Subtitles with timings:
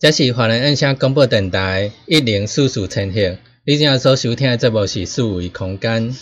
[0.00, 6.16] 这是华人印象广播电台一零四四千赫，你正所收听的节目是四维空间。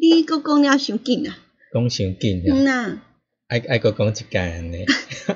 [0.00, 1.38] 你搁讲了伤紧啊！
[1.72, 3.00] 讲伤紧嗯啊！
[3.46, 4.84] 爱爱搁讲一间安尼。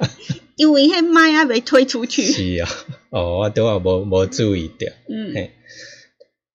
[0.56, 2.24] 因为迄麦啊未推出去。
[2.24, 2.68] 是啊，
[3.10, 4.92] 哦，我拄啊无无注意着。
[5.08, 5.52] 嗯，嘿，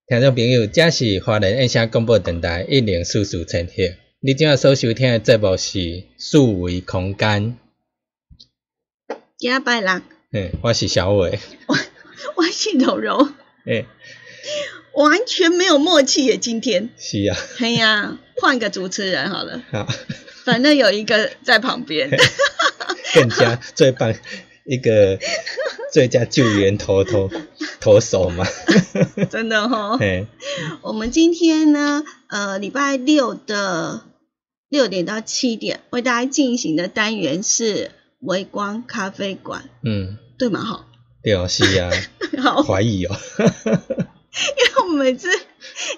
[0.06, 3.72] 听众朋友，这是华人印象广播电台一零四四千赫，
[4.20, 7.56] 你正所收听的节目是四维空间。
[9.38, 10.02] 今拜六，
[10.34, 11.38] 嘿，我是小伟。
[11.66, 11.76] 我
[12.36, 13.28] 我是柔柔，
[13.66, 13.84] 嘿，
[14.94, 16.38] 完全没有默契耶！
[16.38, 19.86] 今天，是啊，哎呀，换个主持人好了，好，
[20.46, 22.08] 反正有一个在旁边。
[23.12, 24.14] 更加 最棒
[24.64, 25.18] 一个
[25.92, 27.30] 最佳救援投投
[27.78, 28.46] 投手嘛。
[29.28, 30.26] 真的哈、嘿，
[30.80, 34.00] 我们今天呢，呃，礼拜六的
[34.70, 37.90] 六点到七点为大家进行的单元是
[38.20, 40.60] 微光咖啡馆，嗯，对吗？
[40.64, 40.86] 哈，
[41.22, 41.88] 对哦，是啊，
[42.42, 43.16] 好，怀疑哦。
[43.64, 45.28] 因为我们每次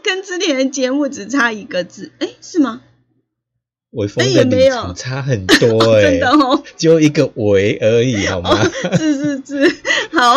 [0.03, 2.83] 跟之前的节目只差一个字，哎，是吗？
[3.93, 8.51] 微风哎的旅也没有程差很多哎、 真的哦，就一个微而已，好吗？
[8.51, 9.77] 哦，是是是，
[10.13, 10.37] 好。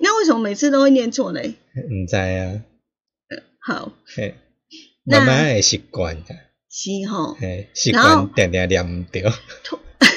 [0.00, 1.40] 那为什么每次都会念错呢？
[1.40, 2.62] 唔知啊，
[3.60, 4.34] 好，嘿，
[5.04, 6.34] 慢慢会习惯的，
[6.68, 7.34] 是吼。
[7.34, 9.22] 嘿，习惯点点念唔对，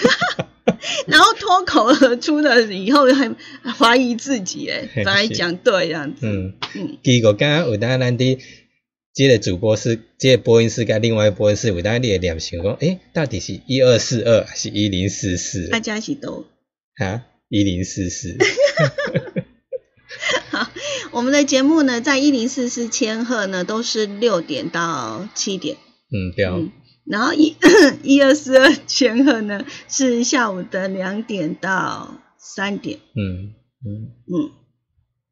[1.08, 3.36] 然后脱口而出的以后，还
[3.72, 6.28] 怀疑自己，哎，嘿本来是讲对这样子。
[6.28, 8.40] 嗯，嗯，结果刚刚有当咱伫
[9.14, 15.68] 这个主播室，这个播音室跟另外一个播音室，有当你的念想讲，诶，到底是一二四二还是一零四四？
[15.68, 16.46] 大家一起都。
[16.98, 18.38] 啊，一零四四，
[20.50, 20.70] 好
[21.12, 25.76] 我们的节目呢，在一零四四千赫呢，都是六点到七点。
[26.12, 26.72] 嗯，对哦，嗯，
[27.06, 27.56] 然后一
[28.04, 33.00] 一二四二千赫呢，是下午的两点到三点。
[33.16, 33.54] 嗯
[33.86, 34.52] 嗯，嗯，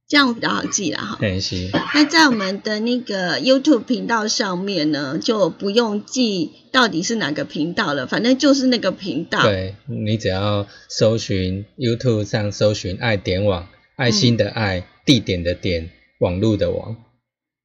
[0.07, 1.17] 这样比较好记啦哈。
[1.21, 9.41] 嘿是，那在我们的那个 YouTube 频道上面呢，就不用记到底是哪个频道了，反正就是那个频道。
[9.43, 15.89] 对你只要搜寻 YouTube 上搜寻爱点网，爱心的爱，地点的点，
[16.19, 16.97] 网络的网，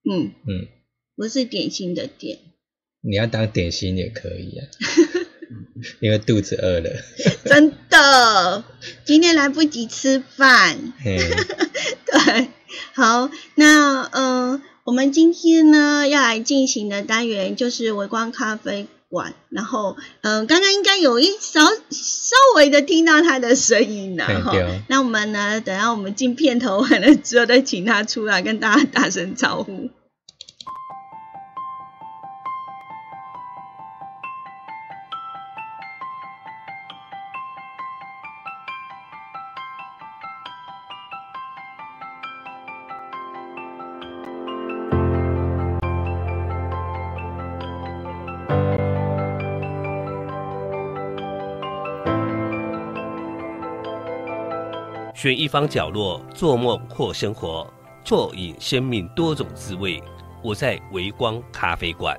[0.08, 0.68] 嗯，嗯，
[1.16, 2.38] 不是点心的点。
[3.08, 4.66] 你要当点心也可以啊，
[6.00, 6.90] 因为肚子饿了，
[7.46, 8.64] 真的，
[9.04, 10.92] 今天来不及吃饭。
[10.98, 11.16] 嘿，
[12.04, 12.48] 对，
[12.94, 24.52] 好，那呃，我们今天呢要来进行的单元就是微光咖啡馆，然后嗯、呃，刚刚应该有一稍稍微的听到他的声音了哈。
[24.88, 29.90] 那我们呢，等下我们进片头完了之后，再请他出来跟大家打声招呼。
[55.26, 57.68] 选一方角落做梦或生活，
[58.04, 60.00] 啜饮生命多种滋味。
[60.40, 62.16] 我在微光咖啡馆。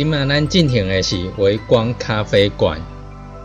[0.00, 2.80] 哦，今麦咱进行的是微光咖啡馆，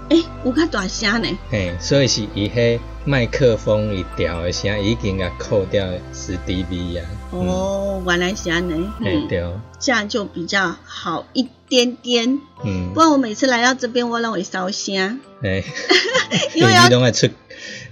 [0.07, 1.27] 诶，有较大声呢。
[1.51, 7.05] 嘿，所以是伊迄麦克风一调的声已经甲扣掉十 dB 啊。
[7.31, 8.71] 哦，原来是安尼。
[9.01, 9.43] 嗯，嘿对，
[9.81, 12.39] 这样就比较好一点点。
[12.63, 15.61] 嗯不，然我每次来到这边，我拢会烧声，嘿，
[16.55, 17.27] 因为要拢爱出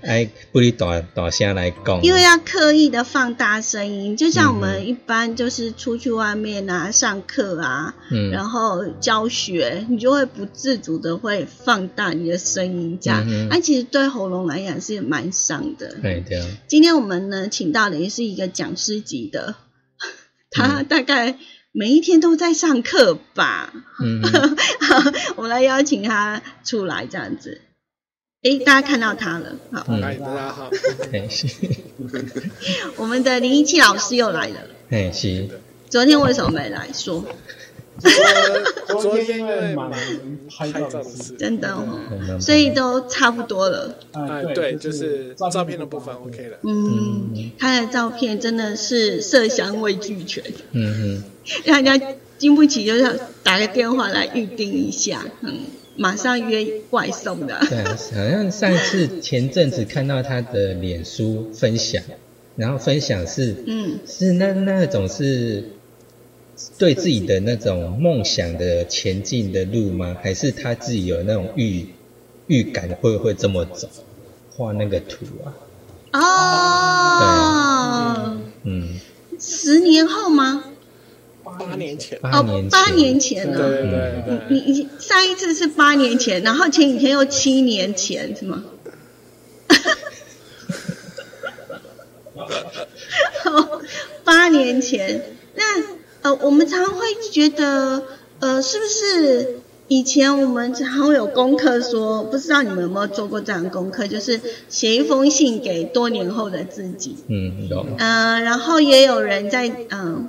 [0.06, 8.30] 爱不离大大声来讲，因为要刻意的放大声音，就像我们一般就是出去外面啊、上课啊，嗯。
[8.32, 15.98] 然后教学，你就会不自主的会放大你的声音，这样，那、其实对喉咙来讲是蛮伤的。
[16.04, 19.56] 嘿对，今天我们呢，请到的也是一个讲师级的，
[20.52, 21.38] 他嗯大概
[21.72, 23.74] 每一天都在上课吧。
[24.04, 24.58] 嗯哼，
[25.38, 27.62] 我们来邀请他出来，这样子。
[28.44, 30.70] 诶，大家看到他了，好，嗯，大家好。
[31.12, 31.48] 嘿是，
[32.98, 34.56] 我们的林一七老师又来了。
[34.90, 35.48] 嘿是，
[35.90, 36.90] 昨天为什么没来？
[36.94, 37.24] 说？
[38.88, 39.90] 昨昨天因为忙
[40.50, 43.98] 拍照的事，真的哦，嗯所以都差不多了。
[44.12, 46.58] 哎，对，就是照片的部分 OK 了。
[46.64, 50.44] 嗯，他的照片真的是色香味俱全，
[50.74, 51.24] 嗯
[51.64, 52.08] 让人家
[52.38, 55.60] 经不起，就是要打个电话来预定一下，嗯，
[55.96, 57.60] 马上约外送的，。
[57.70, 62.04] 对啊，好像上次前阵子看到他的脸书分享，
[62.56, 65.70] 然后分享是嗯，是那那种是
[66.78, 70.16] 对自己的那种梦想的前进的路吗？
[70.22, 71.88] 还是他自己有那种预
[72.48, 73.88] 预感会会这么走？
[74.56, 75.26] 画那个图
[76.12, 76.22] 啊，
[78.30, 79.00] 哦，嗯，
[79.40, 80.64] 十年后吗？
[81.44, 84.12] 八年前，哦，八年前，呢对了。
[84.26, 88.64] 对对你你你上一次是八年前，然后前几天又七年前，是吗？
[94.24, 95.24] 八年前，
[95.56, 95.64] 那
[96.22, 98.04] 呃，我们常会觉得，
[98.40, 107.18] 呃，是不是以前我们常会有功课说，不知道你们有没有做过这样的功课，就是写一封信给多年后的自己。
[107.28, 110.28] 嗯，有，呃，然后也有人在嗯、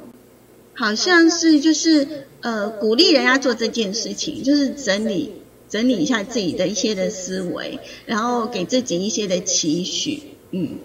[0.75, 5.33] 好像是就是呃鼓励人家做这件事情，就是整理
[5.69, 10.79] 整理一下自己的一些的思维，然后给自己一些的期许，嗯，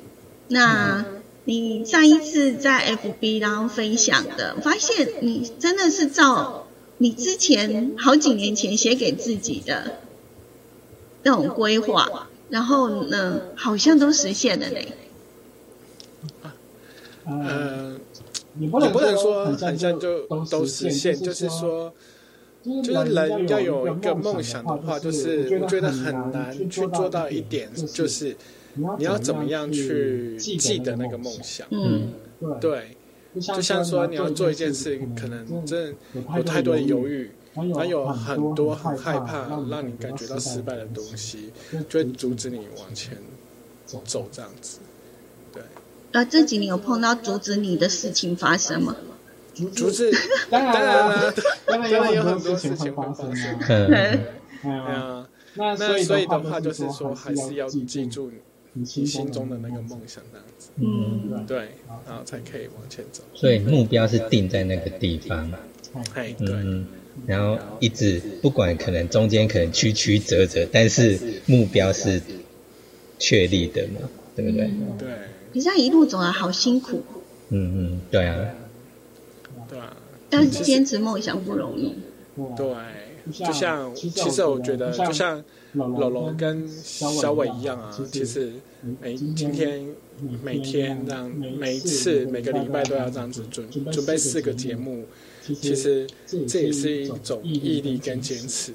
[0.48, 1.06] 那。
[1.46, 6.68] 你上一次在 FB 然后分享的，发现你真的是照
[7.00, 10.00] 你之前好几年前写给自己的
[11.24, 14.90] 那种规划，然后呢，好像都实现了嘞。
[17.26, 17.96] 呃，
[18.60, 21.94] 你不能说说很像就都实现，就是说，
[22.64, 28.36] 就是人要有一个梦想的话，就是我觉得很难去做到一点，就是
[28.74, 31.66] 你要怎么样去记得那个梦想。
[31.72, 32.12] 嗯
[32.60, 32.98] 对，
[33.34, 35.96] 就像说你要做一件事，可能真的
[36.38, 41.52] 有太多的犹豫，然后有很多很害怕让你感觉到失败的东西，
[41.88, 43.18] 就会阻止你往前
[44.04, 44.80] 走这样子。
[46.12, 48.96] 对，呃，这几年有碰到阻止你的事情发生吗？
[49.76, 50.10] 阻止，
[50.50, 51.34] 当然当然了，
[51.66, 53.66] 当然有很多多事情发发生啊。
[53.68, 54.20] 嗯，哎
[54.64, 58.38] 对，啊，那那所以的话话就是说说，还是要记住你
[58.74, 61.58] 你心中的那个梦想，这样子，嗯，对，
[62.08, 63.22] 然后才可以往前走。
[63.34, 65.52] 所以目标是定在那个地方，
[66.14, 66.86] 哎，对，嗯，
[67.26, 72.22] 然后一直不管可能中间可能曲曲折折，但是目标是
[73.18, 74.70] 确立的嘛，对不对？
[74.98, 75.08] 对，
[75.52, 77.02] 你这样一路走来好辛苦，
[77.50, 78.36] 嗯嗯，对啊，
[79.70, 79.96] 对啊，
[80.30, 81.96] 但是坚持梦想不容易。
[82.56, 82.66] 对，
[83.34, 88.54] 就像其实我觉得，就像柔柔跟小伟一样啊，其实
[89.02, 89.86] 每今天
[90.44, 95.06] 每天这样，每一次每个礼拜都要这样子准准备四个节目，
[95.46, 96.08] 其实
[96.48, 98.72] 这也是一种毅力跟坚持，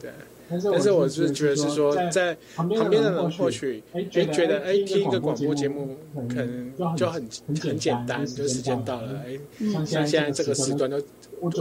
[0.00, 0.10] 对。
[0.50, 5.96] 但是我是觉得是说，在旁边的人或许哎觉得哎听一个广播节目
[6.28, 7.28] 可能就很
[7.60, 9.38] 很简单，就时间到了哎，
[9.84, 11.02] 像现在这个时段就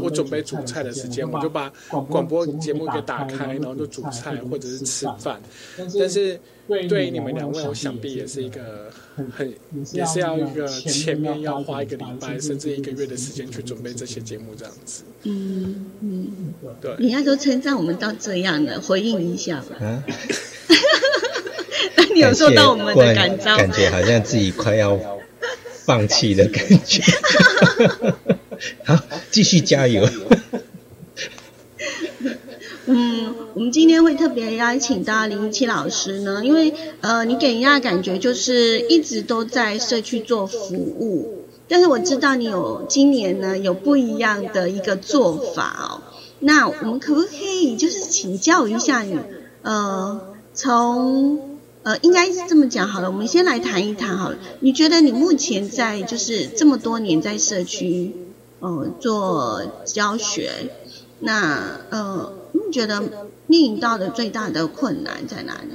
[0.01, 1.71] 我准备煮菜的时间，我就把
[2.09, 5.41] 广播节目给打开，然后就煮菜或者是吃饭。
[5.77, 9.53] 但是对你们两位，我想必也是一个很
[9.93, 15.03] 也是要一个前面要花一个礼拜甚至一个月的时间去准备这些节目这样子。
[15.23, 19.77] 嗯嗯，对，人家都称赞我们到这样的，回应一下吧。
[19.79, 20.03] 啊，
[21.95, 23.55] 那 你有受到我们的感召？
[23.57, 24.99] 感觉好像自己快要
[25.85, 27.01] 放弃的感觉。
[28.83, 30.07] 好，继续加油。
[32.87, 36.71] 嗯，我们今天会特别邀请到林一七老师呢，因为
[37.01, 46.01] 呃，你给人家的感觉就是一直都在社区做服务，但是我知道你有今年呢有不一样的一个做法哦。
[46.37, 49.17] 那我们可不可以就是请教一下你？
[49.63, 50.21] 呃，
[50.53, 54.37] 从呃应该是这么讲好了，我们先来谈一谈好了。
[54.59, 58.13] 你觉得你目前在就是这么多年在社区
[58.59, 60.51] 呃做教学，
[61.19, 62.33] 那呃。
[62.65, 65.69] 你觉得面临到的最大的困难在哪里？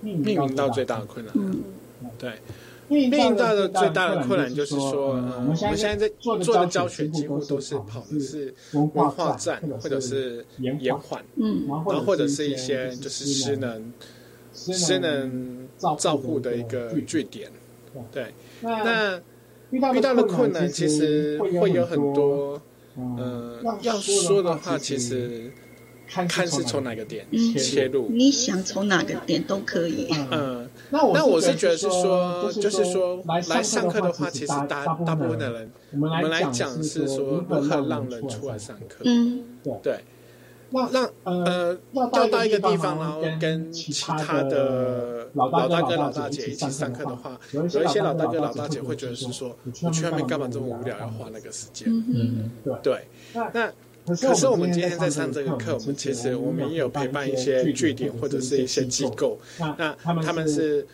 [0.00, 1.62] 面临到最大的困难，嗯，
[2.18, 2.34] 对，
[2.88, 13.92] 面临到的最大的困难就是说，呃，我们现在在做的教学几乎都是跑的是文化站或者是延缓，嗯，然后或者是一些就是失能
[14.52, 17.50] 失能照护的一个据点，
[18.12, 19.18] 对，那
[19.70, 22.60] 遇到的困难其实会有很多，
[23.16, 25.50] 呃，要说的话其实。
[26.08, 27.26] 看是从哪个点
[27.58, 30.08] 切入，你想从哪个点都可以。
[30.30, 39.02] 嗯，那我是觉得是说，就是说来上课的话，其实大大部分的人，我们来讲是说如何让人出来上课。
[39.04, 39.44] 嗯，
[39.82, 40.04] 对。
[40.90, 51.86] 让呃要到一个地方，然后跟其他的老大哥、老大姐一起上课的话，有一些老大哥、老大姐会觉得是说，我去外面干嘛这么无聊，要花那个时间。
[51.88, 52.50] 嗯，
[52.82, 53.04] 对。
[53.52, 53.72] 那
[54.06, 59.38] 可是我们今天在上这个课，我们其实我们也有陪伴一些据点或者是一些机构。
[59.58, 60.86] 那他们是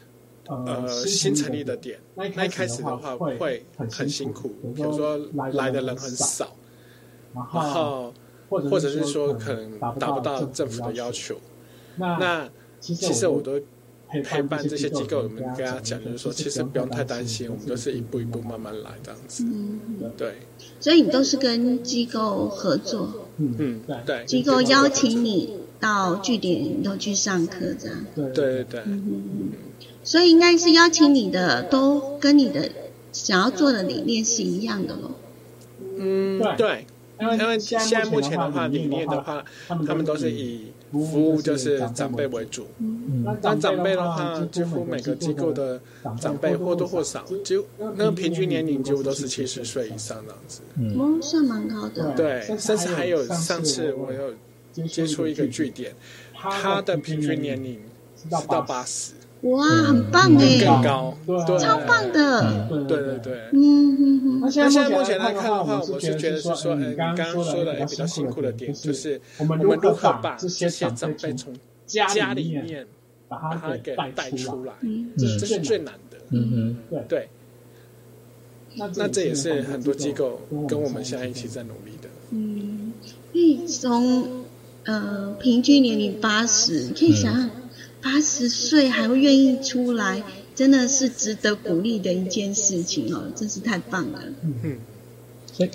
[0.47, 5.19] 呃新成立的点，那一开始的话会很辛苦，比如说
[5.53, 6.55] 来的人很少，
[7.35, 8.13] 然后
[8.49, 11.37] 或者是说可能达不到政府的要求。
[11.97, 12.49] 那
[12.81, 13.61] 其实我都。
[14.25, 19.45] 陪伴这些机构，我们跟他讲，就是说，其实不用太担心，我们都是一步一步慢慢来这样子。
[19.45, 19.81] 嗯，
[20.17, 20.35] 对。
[20.81, 23.27] 所以你都是跟机构合作。
[23.37, 24.25] 嗯，对。
[24.27, 28.05] 机构邀请你到据点都去上课，这样。
[28.15, 28.81] 对对对。
[28.87, 29.53] 嗯嗯
[30.03, 32.71] 所以应该是邀请你的，都跟你的
[33.13, 35.11] 想要做的理念是一样的喽。
[35.99, 36.87] 嗯，对。
[37.21, 40.73] 因为现在目前的话，理念的话，他们都是以。
[40.91, 42.67] 服务就是长辈为主，
[43.45, 45.81] 那长辈的话，几乎每个机构的
[46.21, 52.13] 长辈或多或少，就那个平均年龄几乎都是七十岁以上这样子，嗯，算蛮高的。
[52.17, 54.35] 对，甚至还有上次我有
[54.89, 55.95] 接触一个据点，
[56.35, 57.79] 他的平均年龄
[58.17, 59.13] 是到八十。
[59.43, 64.41] 哇，很棒哎，更高，对，超棒的，对对对，嗯嗯嗯。
[64.43, 71.55] 那现在目前来看的话，我是觉得是说，嗯，刚刚说的比较辛苦的点，就是我们如何把这些长辈从
[71.87, 72.87] 家里面
[73.29, 74.75] 把他给带出来，
[75.17, 76.19] 这是最难的。
[76.31, 77.29] 嗯嗯，对。
[78.75, 82.09] 那这也是很多机构跟我们现在一起在努力的。
[82.31, 82.93] 嗯，
[83.33, 84.45] 可以从
[84.85, 87.51] 呃平均年龄八十，可以想想。
[88.03, 90.23] 八十岁还会愿意出来，
[90.55, 94.23] 真的是值得鼓励的一件事情哦，真是太棒了。
[94.43, 94.79] 嗯，
[95.53, 95.71] 所以。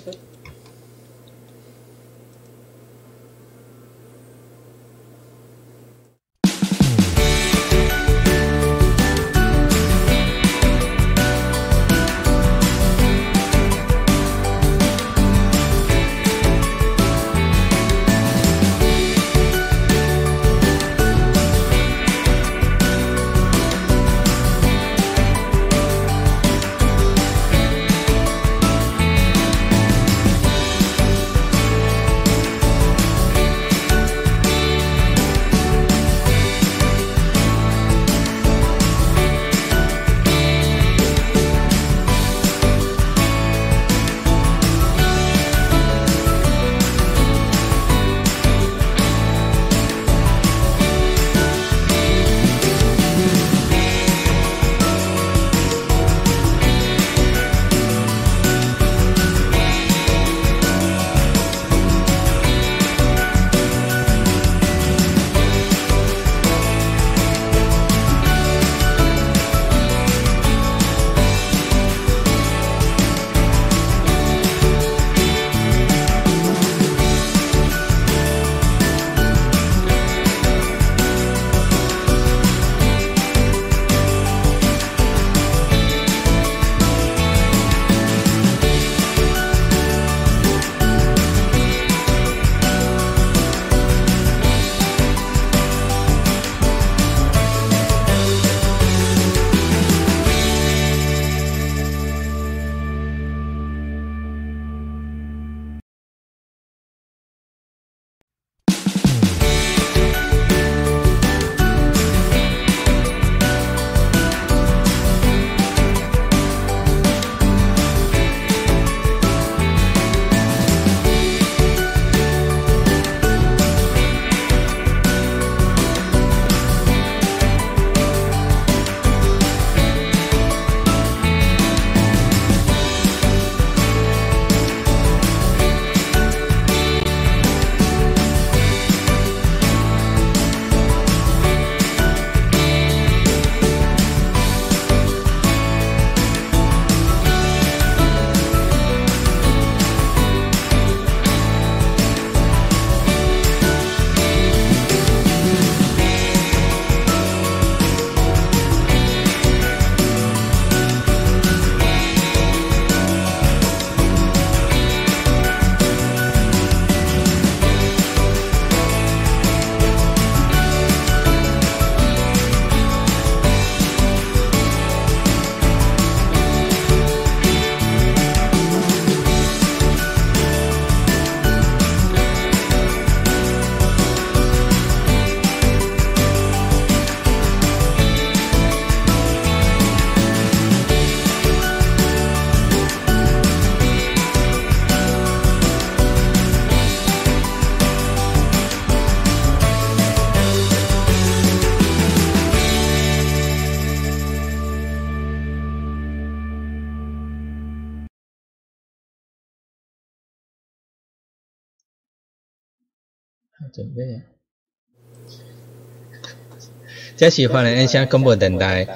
[217.16, 218.86] 这是华人音响广播电台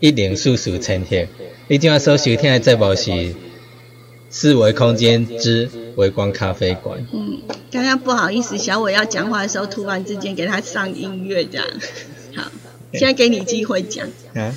[0.00, 1.28] 一零四四千赫，
[1.68, 3.34] 你今晚所收听的节目是
[4.28, 7.06] 四维空间之微光咖啡馆。
[7.12, 11.66] 嗯，刚刚不好意思，小伟要讲话的时候，突然之间给他上音乐这样。
[12.34, 12.50] 好，
[12.92, 14.08] 现在给你机会讲。
[14.34, 14.52] 啊？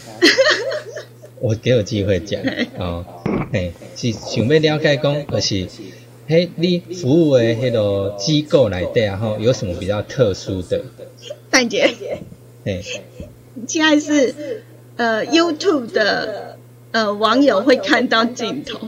[1.40, 2.42] 我给我机会讲
[2.80, 3.06] 哦，
[3.52, 5.68] 嘿，是想要了解讲，就是
[6.34, 10.82] 嘿，你服务的迄个机构来底啊，吼，有什么比较特殊的？
[11.52, 11.94] 范姐。
[12.66, 12.82] 哎，
[13.68, 14.64] 现在是
[14.98, 16.58] 呃 YouTube 的
[16.90, 18.80] 呃网友会看到镜头，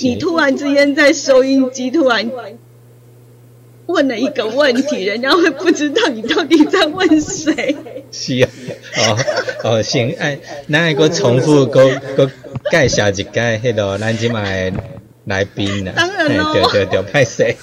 [0.00, 2.28] 你突然之间在收音机突然
[3.86, 7.76] 问了一个问题，人家会不知道你到底在问谁。
[8.10, 8.50] 是啊，
[8.96, 9.18] 哦
[9.62, 12.28] 哦行，哎，那一个重复个个
[12.72, 14.72] 介绍一下迄个咱今麦
[15.28, 15.92] 来宾呢？
[15.94, 17.56] 当然喽，对对对，派谁？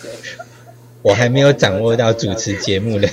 [1.01, 3.07] 我还没有掌握到主持节目的。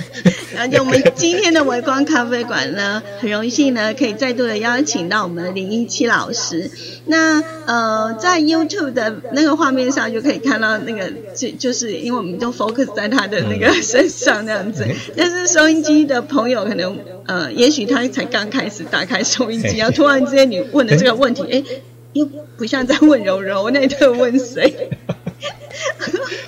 [0.56, 6.70] 而且我们今天的微光咖啡馆呢，很荣幸呢，可以再度的邀请到我们的林一七老师。
[7.04, 14.86] 那呃，在 YouTube 的那个画面上就可以看到那个，就就是因为我们都 focus 在他的那个身上那样子。
[15.14, 21.62] 但是收音机的朋友可能呃，也许他才刚开始打开收音机，然后突然之间你问的这个问题，哎，
[22.14, 22.26] 又
[22.64, 24.88] 不像在问柔柔，那在问谁？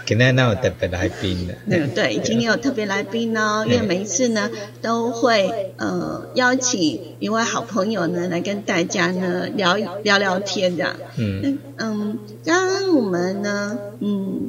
[0.07, 1.53] 今天有特别来宾呢。
[1.67, 4.51] 嗯，对，今天有特别来宾哦，因为每一次呢
[4.81, 10.97] 都会呃邀请一位好朋友呢来跟大家呢聊聊聊天这样。
[11.19, 14.49] 嗯嗯，刚刚我们呢嗯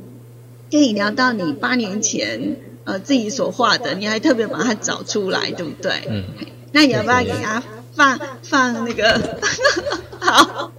[0.71, 5.91] 跟你聊到你八年前呃自己所画的，你还特别把它找出来，对不对？
[6.09, 6.23] 嗯。
[6.71, 7.61] 那你要不要给他
[7.93, 9.37] 放放那个？
[10.19, 10.71] 好，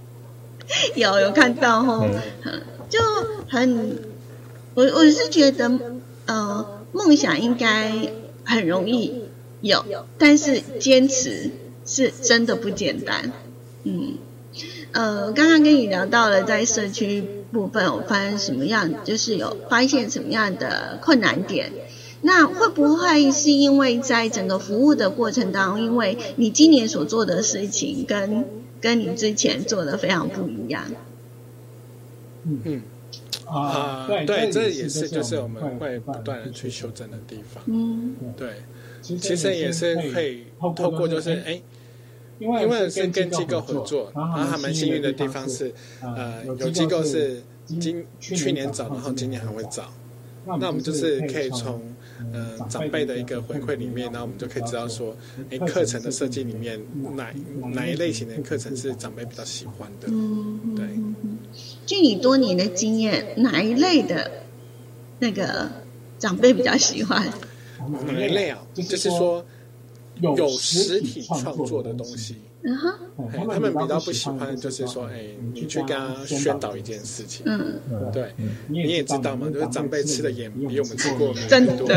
[0.95, 2.07] 有有看到吼，
[2.89, 2.99] 就
[3.47, 3.99] 很。
[4.75, 5.69] 我我是觉得，
[6.25, 7.91] 呃，梦想应该
[8.45, 9.23] 很容易
[9.59, 9.83] 有，
[10.17, 11.51] 但是坚持
[11.85, 13.33] 是真的不简单。
[13.83, 14.13] 嗯，
[14.93, 21.73] 呃，刚刚跟你聊到了在社区部分，我发现什么样，就是有发现什么样的困难点。
[22.21, 28.45] 那会不会是因为在整个服务的过程当中，因为你今年所做的事情跟
[28.81, 30.85] 跟你之前做的非常不一样？
[32.43, 32.81] 嗯嗯。
[33.45, 37.63] 啊，对，这也是就是我们会不断的去修正的地方。
[37.65, 38.57] 嗯，对，
[39.01, 41.59] 其实也是可以透过就是哎，
[42.37, 49.91] 因为是跟机构合作，然后还蛮幸运的地方是，呃，有机构是今去年找，然后今年还会找。
[50.45, 51.81] 那我们就是可以从
[52.33, 55.15] 呃长辈的一个回馈里面，然后我们就可以知道说，
[55.49, 56.79] 哎，课程的设计里面
[57.15, 57.33] 哪
[57.73, 60.07] 哪一类型的课程是长辈比较喜欢的？
[60.09, 60.85] 嗯，对。
[61.85, 64.29] 据你多年的经验，哪一类的
[65.19, 65.69] 那个
[66.17, 67.27] 长辈比较喜欢？
[68.05, 68.61] 哪一类啊？
[68.75, 69.45] 就是说
[70.21, 72.35] 有实体创作的东西。
[72.61, 72.93] 嗯哼，
[73.47, 77.45] 他们比较不喜欢，就是说，哎，你去跟他宣导一件事情。
[77.45, 77.79] 嗯，
[78.11, 78.33] 对，
[78.67, 81.87] 你也知道嘛，就是长辈吃的盐比我们吃过真多。
[81.87, 81.95] 对。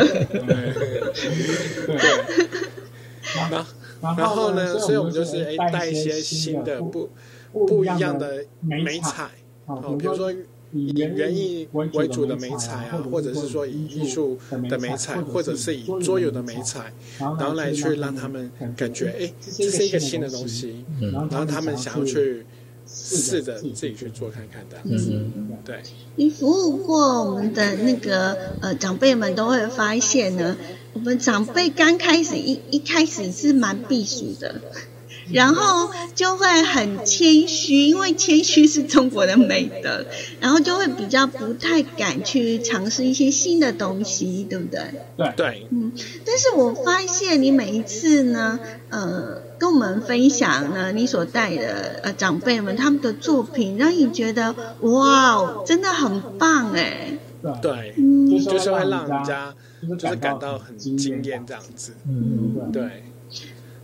[4.00, 4.78] 然后呢？
[4.78, 7.10] 所以我们就是哎，带一些新的不
[7.52, 9.30] 不一样的美彩。
[9.66, 10.32] 哦，比如说
[10.72, 14.38] 以园艺为主的美彩啊，或者是说以艺术
[14.70, 22.44] 的美彩，或者是以桌游的美彩，然后来去让他们感觉，哎，这是一个新的东西，然后他们想要去
[22.86, 24.78] 试着自己去做看看的。
[24.84, 25.82] 嗯，对。
[26.16, 30.56] 你服务过我们的那个呃长辈们，都会发现呢，
[30.94, 34.60] 我们长辈刚开始一一开始是蛮避暑的。
[35.30, 40.04] 然后就会很谦虚，因为谦虚是中国的美德，
[40.40, 44.80] 然后就会比较不太敢去尝试一些新的东西，对不对？
[45.16, 45.92] 对对，嗯。
[46.24, 48.58] 但是我发现你每一次呢，
[48.88, 57.18] 呃，跟我们分享呢，你所带的呃长辈们他们的作品，让你觉得哇，真的很棒哎。
[57.60, 59.54] 对，嗯，就是会让人家
[59.98, 61.92] 就是感到很惊艳这样子。
[62.08, 63.04] 嗯，对。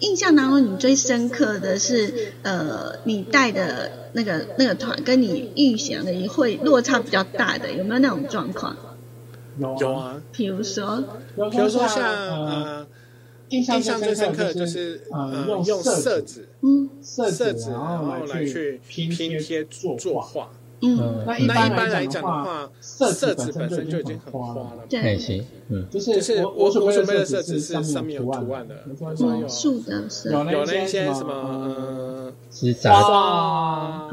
[0.00, 8.76] 印象当中，你最深刻的是，呃，你带的那个那个团，跟你预想的会落差比较大的，有没有那种状况？
[9.80, 10.22] 有啊。
[10.32, 11.02] 比如说，
[11.50, 12.86] 比如说像呃，
[13.48, 20.50] 印象最深刻的就是呃，用色纸，嗯，色纸，然后来去拼贴作画。
[20.80, 24.66] 嗯，那一般来讲的话，色纸本身就已经很花了。
[24.88, 28.74] 对，行，嗯，就是我我准备的色纸是上面有图案的，
[29.36, 30.04] 有树的，
[30.52, 32.32] 有那些什么呃，
[32.84, 34.08] 花啊，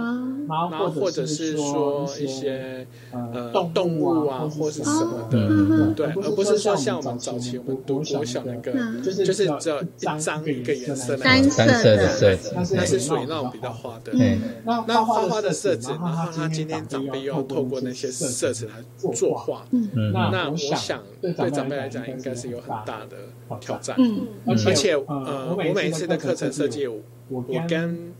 [0.47, 9.25] 然然后或者是说一些呃动物啊，或是什么的，对，而不是说像我们早期我们读国小那个，就是
[9.59, 14.11] 只有一张一个颜色，单色的色纸，那是属于那种比较花的。
[14.13, 14.39] 嗯，
[14.87, 18.73] 那花花的色纸，然后他今天长辈又要透过那些色纸来
[19.13, 23.17] 作画，嗯，那我想对长辈来讲应该是有很大的
[23.59, 23.95] 挑战。
[23.99, 28.13] 嗯，而且呃，我每一次的课程设计，我跟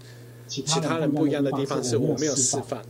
[0.48, 2.82] 其他人不一样的地方是我没有示范，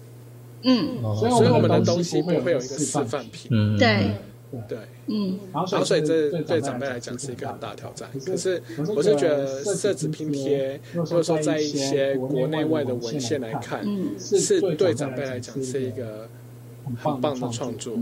[0.63, 4.15] 嗯，所以我们的东西不会有一个示范品，对，
[4.67, 8.09] 对，嗯，然后所以这对长辈来讲是一个很大的挑战。
[8.25, 8.61] 可是
[8.95, 13.85] 我是觉得色纸拼贴，或者说在一些国内外的文献来看，
[14.19, 16.27] 是对长辈来讲是一个
[17.03, 17.97] 很棒的创作，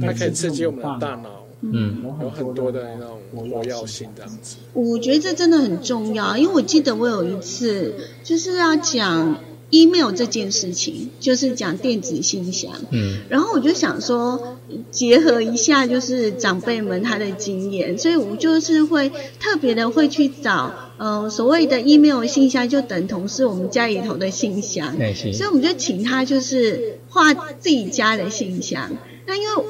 [0.00, 1.44] 它可以刺激我们的大脑。
[1.60, 4.58] 嗯，有很多的那种活跃性这样子。
[4.74, 7.92] 我觉得这真的很重要，因为我记得我有一次
[8.22, 12.72] 就是要讲 email 这件事情，就是讲电子信箱。
[12.90, 14.56] 嗯，然后我就想说，
[14.90, 24.96] 结合一下就是长辈们他的经验，所以我就是会特别的会去找，呃，所谓的 email 信箱就等同是我们家里头的信箱。
[25.32, 28.90] 所以我们就请他就是画自己家的信箱。
[29.26, 29.64] 那因为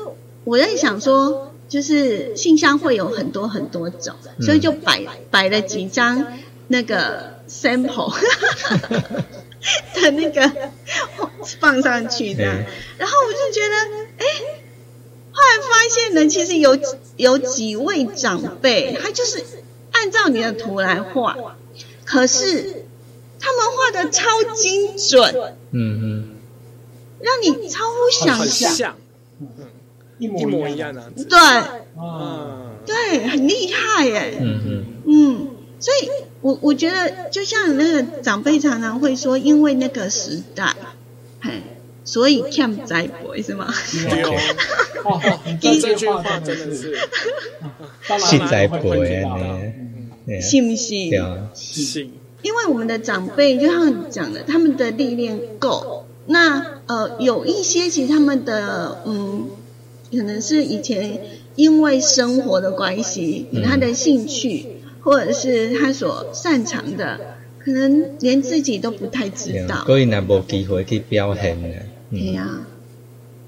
[0.44, 1.52] 我在想说。
[1.68, 6.26] 就是信箱会有很多很多种，所以就摆摆了几张
[6.68, 8.10] 那个 sample
[10.02, 10.50] 的那个
[11.60, 12.44] 放上去的，
[12.98, 13.74] 然后我就觉得，
[14.18, 14.26] 哎，
[15.32, 16.78] 后来发现呢，其实有
[17.16, 19.44] 有几位长辈，他就是
[19.92, 21.36] 按照你的图来画，
[22.04, 22.84] 可是
[23.40, 25.34] 他们画的超精准，
[25.72, 26.36] 嗯嗯，
[27.20, 28.96] 让你超乎想象。
[29.40, 29.48] 嗯
[30.20, 31.38] 一模一样的，对，
[31.96, 36.10] 嗯，对，很厉害耶，嗯嗯嗯，所以
[36.48, 40.74] 我我觉得，就像那个长辈常常会说，因为那个时代，
[41.42, 41.60] 嘿，
[42.04, 43.68] 所以欠栽培是吗？
[45.60, 46.96] 这句话真的是，
[48.18, 48.80] 信栽培
[49.20, 51.12] 呢，信不信？
[51.54, 59.50] 信，因为我们的长辈就像你讲的，他们的历练够，那呃，有一些其实他们的嗯。
[60.10, 61.20] 可能是以前
[61.54, 64.77] 因为生活的关系，他的兴趣
[65.08, 67.18] 或者是他所擅长的，
[67.58, 69.82] 可能连自己都不太知道。
[69.86, 71.68] 所以那无机会去表现呢。
[72.10, 72.66] 对呀，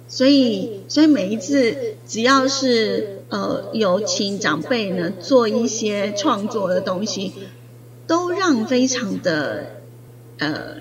[0.09, 7.35] 所以所以每一次只要是呃有请长辈呢做一些创作的东西，
[8.07, 9.83] 都让非常的
[10.39, 10.77] 呃，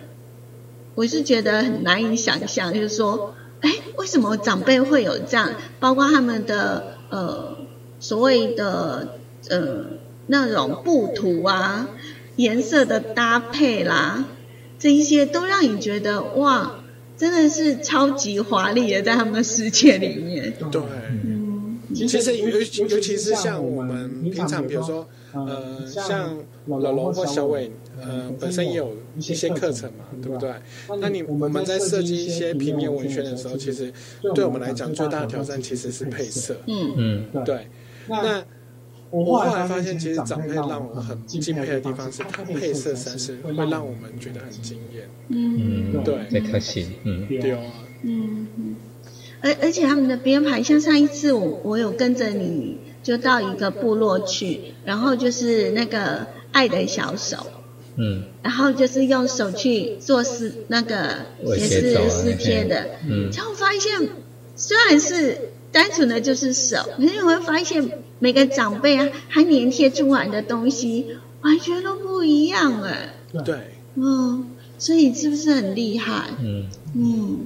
[0.95, 3.35] 我是觉得很难以想象，就是说。
[3.61, 5.51] 哎，为什么长辈会有这样？
[5.81, 7.57] 包括他们的呃
[7.99, 9.15] 所谓的
[9.49, 9.83] 呃
[10.29, 11.89] 那种布图啊、
[12.37, 14.25] 颜色的搭配啦，
[14.79, 16.79] 这一些都让你觉得哇，
[17.17, 20.53] 真的是超级华丽的，在他们的世界里面。
[20.71, 20.81] 对，
[21.25, 22.47] 嗯，其实尤
[22.87, 27.71] 尤其是像我们平常，比如说呃像老龙或小伟。
[28.01, 30.49] 呃，本身也有一些课程嘛，对不对？
[31.01, 33.91] 那你我们在设计一些平面文宣的时候，其实
[34.33, 36.55] 对我们来讲最大的挑战其实是配色。
[36.65, 37.67] 嗯嗯，对。
[38.07, 38.41] 那
[39.11, 45.09] 我后来发现，其实长辈让我很敬佩的地方是，他配色三是会让我们觉得很惊艳。
[45.29, 46.87] 嗯，对，太可惜。
[47.03, 47.59] 嗯，对啊。
[48.03, 48.75] 嗯嗯，
[49.41, 57.37] 而而且他们的编排，像上一次我我有跟着你就到一个部落去，然后就是那个爱的小手。
[58.01, 64.07] 嗯，然后就是用手去做撕那个也是撕贴的，嗯，然后发现
[64.55, 73.13] 虽然是单纯的就是手，可是你会发现每个长辈啊，他粘贴出来的东西完全都不一样哎，
[73.45, 73.55] 对，
[73.95, 74.45] 嗯，
[74.77, 76.29] 所以是不是很厉害？
[76.41, 77.39] 嗯嗯，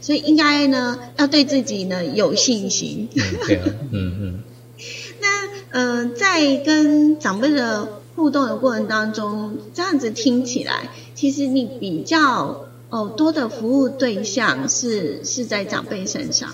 [0.00, 3.08] 所以应该呢要对自己呢有信心。
[3.46, 4.40] 对嗯嗯。
[5.20, 8.00] 那呃，在跟长辈的。
[8.16, 16.50] 互动的过程当中，这样子听起来，其实你比较哦多的服务对象是是在长辈身上。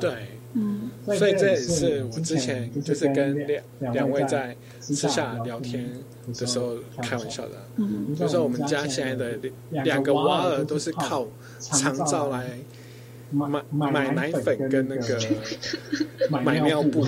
[0.00, 0.16] 对，嗯，
[1.14, 5.88] 所以这也是我之前就是跟两两位在私下聊天
[6.38, 9.38] 的时候开玩笑的，嗯，就说我们家现在的
[9.70, 11.26] 两个娃儿都是靠
[11.60, 12.44] 长照来。
[13.32, 15.20] 买买奶粉跟那个
[16.30, 17.04] 买尿布，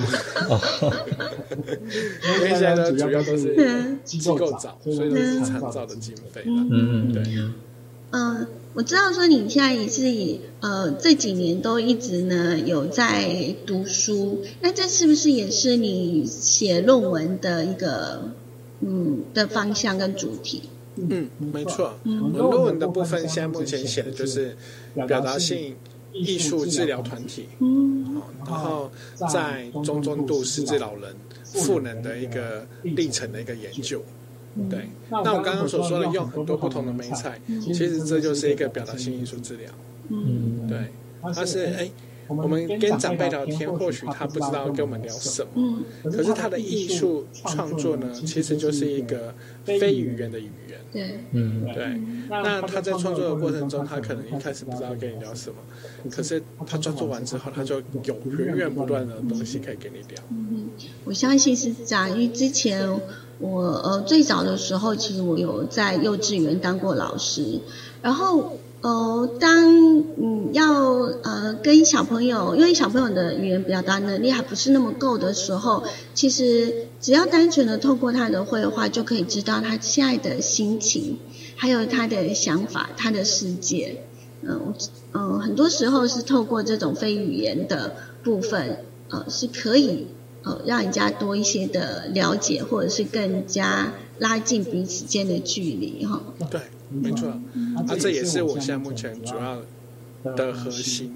[2.37, 6.43] 因为现在的主要都是机构找，所以都是参照的经费。
[6.45, 7.23] 嗯嗯对。
[8.11, 8.47] 嗯，
[8.79, 18.31] 我知道说你现在也是以呃这几年都一直呢有在读书，那这是不是也是你写论文的一个
[18.79, 20.63] 嗯的方向跟主题？
[20.95, 21.93] 嗯，没错。
[22.05, 24.57] 嗯，论文的部分现在目前写的就是
[25.09, 25.75] 表达性
[26.13, 27.49] 艺术治疗团体。
[27.59, 28.89] 嗯，然后
[29.29, 34.01] 在中中度失智老人赋能的一个历程的一个研究。
[34.71, 39.71] 对，那我刚刚所说的用很多不同的美彩，其实这就是一个表达性艺术治疗。
[40.09, 40.91] 嗯，对，
[41.35, 41.91] 它是哎。
[42.29, 50.79] 我们跟长辈聊天，或许他不知道跟我们聊什么，可是他的艺术创作呢，其实就是一个非语言的语言。
[50.93, 52.01] 对，嗯，对。
[52.29, 55.57] 那他在创作的过程中，他可能一开始不知道跟你聊什么，
[56.11, 60.23] 可是他创作完之后，他就有源源不断的东西可以跟你聊。
[60.31, 60.69] 嗯，
[61.05, 62.89] 我相信是这样，因为之前
[63.39, 67.61] 我呃最早的时候，其实我有在幼稚园当过老师，
[68.03, 68.59] 然后。
[68.81, 70.73] 哦，当你要
[71.23, 75.83] 呃跟小朋友，因为小朋友的语言表达能力还不是那么够的时候，
[76.15, 81.19] 其实只要单纯的透过他的绘画，就可以知道他现在的心情，
[81.57, 84.05] 还有他的想法，他的世界。
[84.43, 84.73] 嗯
[85.13, 90.07] 嗯，很多时候是透过这种非语言的部分，呃，是可以
[90.45, 96.23] 呃让人家多一些的了解，或者是更加拉近彼此间的距离，哈。
[96.49, 96.61] 对。
[96.91, 97.41] 没错，啊，
[97.99, 99.63] 这也是我现在目前主要
[100.35, 101.15] 的核心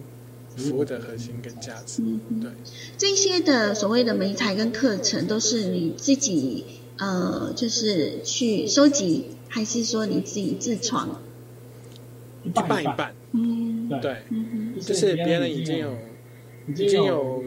[0.55, 2.03] 服务的核心跟价值。
[2.41, 2.51] 对，
[2.99, 6.67] 这些的所谓的美彩跟课程，都是你自己
[6.99, 11.21] 呃，就是去收集，还是说你自己自创？
[12.45, 13.15] 一半一半。
[13.33, 14.25] 嗯，对，
[14.79, 15.97] 就是别人已经有
[16.69, 17.45] 已经有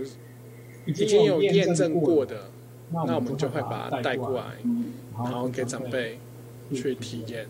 [0.88, 2.50] 已经有验证过的，
[2.92, 4.46] 那我们就会把它带过来，
[5.16, 6.18] 然后给长辈
[6.74, 7.46] 去体验。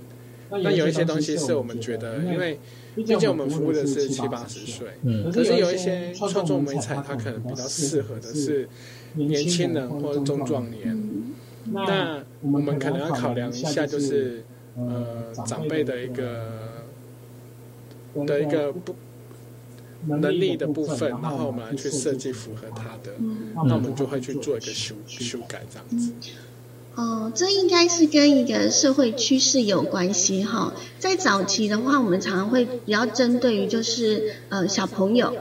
[0.49, 2.59] 那有一些东西是我们觉得，因为
[2.95, 8.69] 毕竟我们服务的是七八十岁，嗯，可是有一些创作美彩，它可能比较适合的是
[9.15, 10.97] 年轻人或者中壮年。
[11.73, 14.43] 那我们可能要考量一下，就是
[14.77, 16.77] 呃长辈的一个
[18.27, 18.95] 的一个不
[20.07, 23.13] 能力的部分，然后我们来去设计符合他的，
[23.55, 26.13] 那我们就会去做一个修修改这样子。
[26.95, 30.73] 哦，这应该是跟一个社会趋势有关系哈。
[30.97, 35.33] 在早期的话，我们常常会比较针对于就是呃小朋友，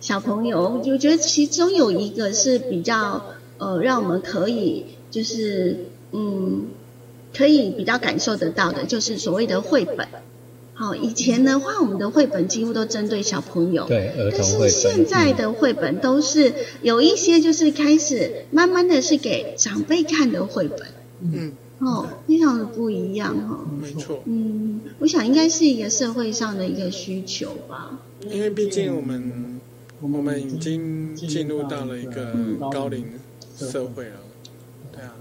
[0.00, 3.24] 小朋友，我觉得其中有一个是比较
[3.58, 6.66] 呃让我们可以就是嗯
[7.36, 10.06] 可以比较感受得到的，就是所谓的绘本。
[10.78, 14.60] 好，以前的话，我们的绘本几乎都针对小朋友，对儿童绘本。
[14.60, 20.80] 但是现在的绘本都是有一些，就是开始慢慢的是给长辈看的绘本。
[21.22, 23.64] 嗯，哦，非常的不一样哈。
[23.80, 24.22] 没错。
[24.26, 27.98] 嗯，我想应该是一个社会上的一个需求吧。
[28.28, 29.58] 因为毕竟我们
[30.02, 32.34] 我们已经进入到了一个
[32.70, 33.02] 高龄
[33.56, 34.20] 社会了。
[34.92, 35.14] 对啊。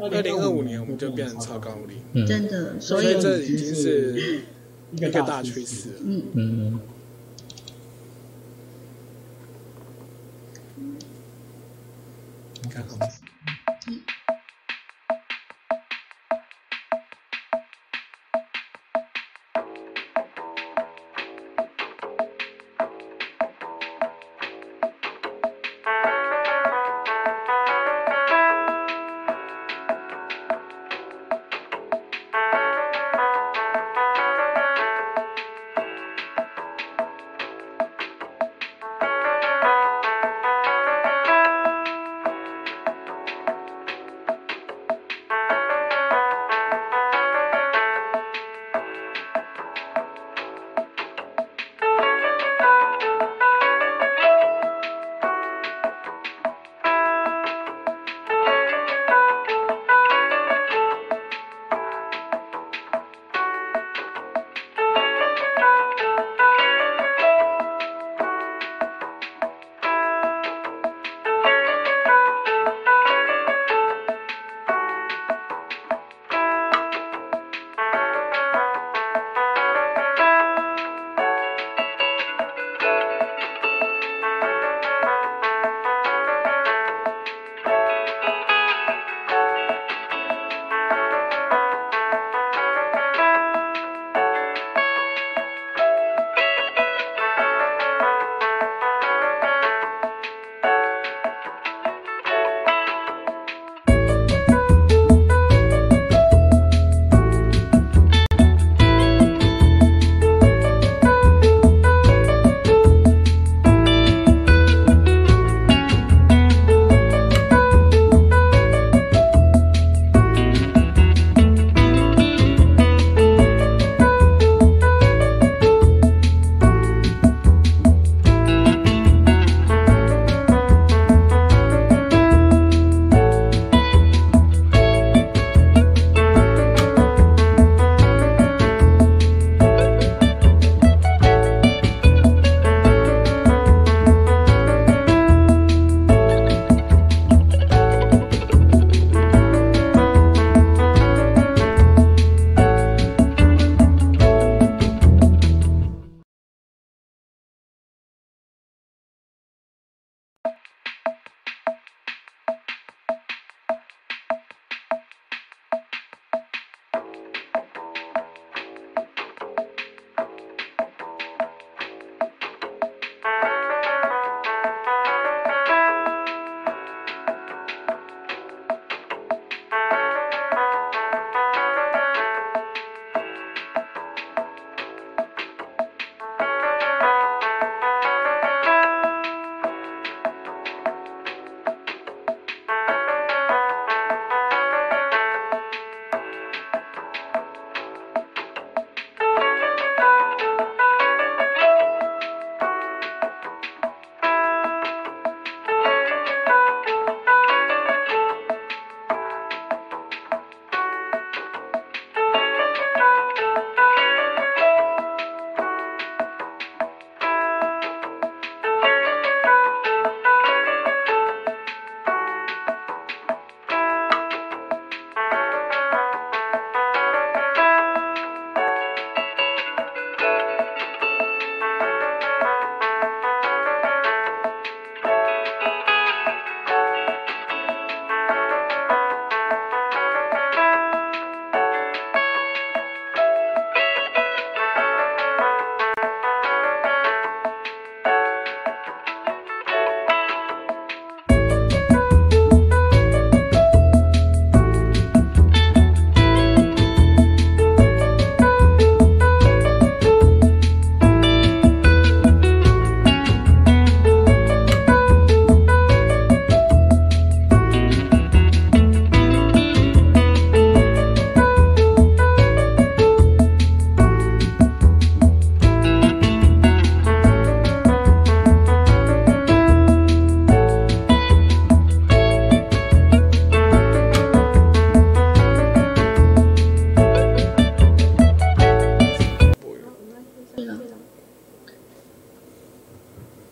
[0.00, 2.26] 二零二五年我们就变成超高龄。
[2.26, 4.40] 真的，所以这已经是。
[4.92, 5.98] 一个大趋势。
[6.04, 6.80] 嗯嗯。
[12.62, 13.06] 你看好吗？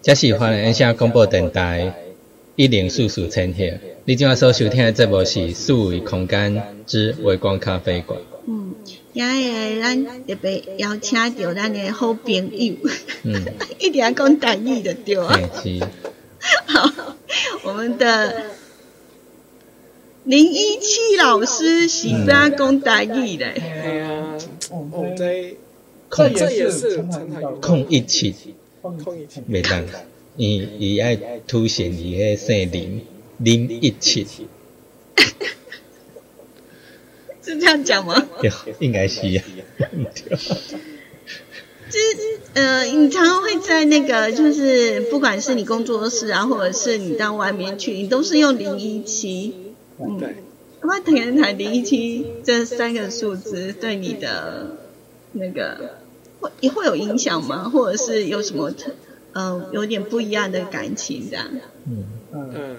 [0.09, 1.93] 这是华人音响广播电台
[2.57, 3.63] 一零四四千赫。
[4.07, 8.19] 你今晚所收听的节目是数维空间之微光咖啡馆。
[8.47, 8.75] 嗯，
[9.13, 12.75] 今日咱特别邀请到咱的好朋友，
[13.25, 13.45] 嗯，
[13.81, 15.39] 一定要讲台语的对啊。
[15.63, 15.79] 是。
[16.65, 17.15] 好，
[17.65, 18.45] 我们的
[20.25, 23.45] 林一七老师是不要讲台语的。
[23.45, 24.39] 哎呀，
[24.71, 25.55] 哦，这
[26.09, 27.05] 空这也是
[27.91, 28.35] 一七，
[28.83, 29.85] 袂当，
[30.37, 31.17] 伊伊爱
[31.47, 33.03] 凸显伊迄姓林。
[33.41, 34.27] 零一七，
[37.41, 38.27] 是这样讲吗？
[38.81, 39.41] 应该是呀。
[41.89, 49.55] 就是呃，你常常会在那个，就是不管是你工作室啊，或者是你到外面去，你都是用零一七。
[50.01, 50.35] 嗯，对。
[50.81, 54.77] 那么谈谈零一七这三个数字对你的
[55.31, 55.99] 那个
[56.41, 57.69] 会会有影响吗？
[57.69, 58.73] 或者是有什么
[59.33, 61.47] 呃有点不一样的感情这样？
[61.87, 62.77] 嗯嗯。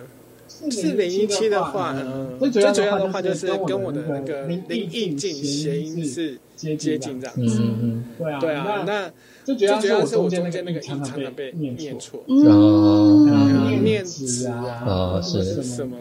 [0.69, 9.09] 是零一七的话，嗯，最主要的话就是跟我的那个零意境谐音是接近这样子，嗯嗯，对啊，那
[9.45, 15.95] 最主要是我中间那个音常常被念错，嗯，念词啊，哦是什么，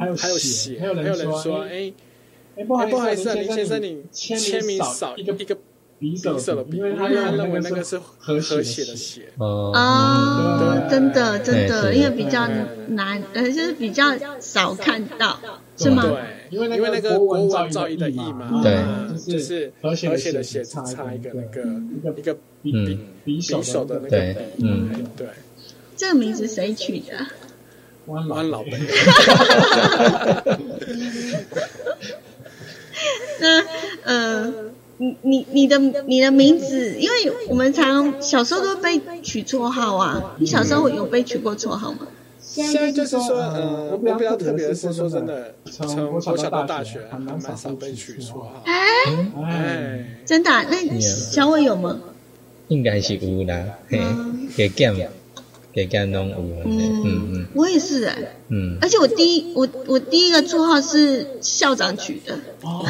[0.00, 1.92] 还有还有写，还有人说，哎，
[2.56, 5.56] 哎不好意思啊，林先生你签名少一个一个。
[5.98, 9.32] 笔手的笔，因为他认为那个是和谐的血。
[9.38, 9.72] 哦，
[10.90, 12.46] 真的真的，因为比较
[12.88, 15.40] 难，呃，就是比较少看到，
[15.78, 16.02] 是吗？
[16.02, 16.12] 对，
[16.50, 18.84] 因为因为那个国文造诣的诣嘛，对，
[19.32, 20.84] 就是和谐的写，差
[21.14, 21.62] 一个那个
[22.16, 25.26] 一个笔笔笔手的那个笔，嗯，对。
[25.96, 27.26] 这个名字谁取的？
[28.04, 28.72] 弯弯老辈。
[33.40, 33.64] 那
[34.04, 34.52] 呃。
[34.98, 40.34] 你你你的你的名字，因为我们常小时候都被取绰号啊。
[40.38, 42.06] 你小时候有被取过绰号吗？
[42.40, 48.62] 现在就是说，呃，我比较特别的是，说真的，从国小到大学还蛮少被取绰号。
[48.64, 48.74] 哎
[49.44, 50.50] 哎，真的？
[50.70, 52.00] 那小伟有吗？
[52.68, 54.00] 应该是有啦，嘿，
[54.56, 55.10] 给减。
[55.76, 57.02] 给干弄五嗯
[57.34, 58.16] 嗯，我也是哎，
[58.48, 62.82] 嗯，而且我第一我我第一个绰号是校长取的哦，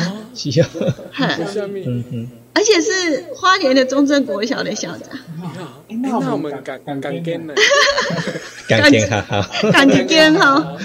[0.51, 0.65] 校，
[1.19, 5.19] 嗯嗯，而且是花莲的中正国小的校长。
[6.03, 7.55] 那我们敢敢敢跟呢？
[8.69, 10.77] 敢跟哈哈，敢跟哈，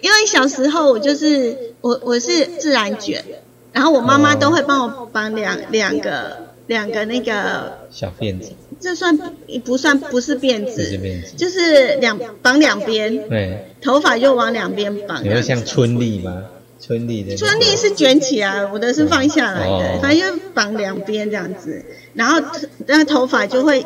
[0.00, 3.24] 因为小时候我就是我我是自然卷，
[3.72, 8.52] 然后我妈妈都会帮我绑两两个两个那个小辫子。
[8.80, 9.16] 这算
[9.64, 10.98] 不算不是辫子？
[11.36, 15.24] 就是两绑两边，对，头发就往两边绑。
[15.24, 16.44] 你会像春丽吗？
[16.84, 21.84] 春丽的春丽是卷起来，我的是放下来的，反正就绑两边这样子。
[22.14, 22.40] 然后
[22.86, 23.84] 那头发就会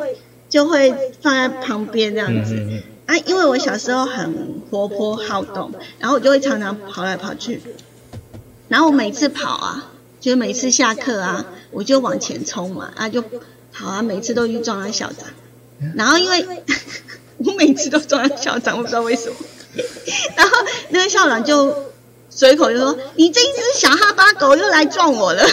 [0.49, 2.83] 就会放在旁边这样子。
[3.05, 7.61] 啊，因为我小时候很活泼好动，然后我就会常常跑来跑去。
[8.67, 13.23] 然后我每次跑啊，就是每次下课啊，我就往前冲嘛，啊就。
[13.71, 15.29] 跑啊，每次都去撞到校长，
[15.95, 16.43] 然后因为
[17.37, 19.35] 我每次都撞到校长，我不知道为什么，
[20.35, 20.57] 然后
[20.89, 21.71] 那个校长就
[22.39, 25.43] 随口就说：“你这一只小哈巴狗又来撞我了。”